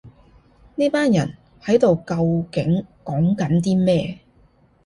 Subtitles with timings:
[0.73, 4.17] 呢班人喺度究竟講緊啲咩